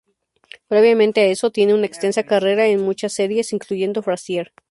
[0.67, 4.51] Previamente a eso, tiene una extensa carrera en muchas series, incluyendo "Frasier".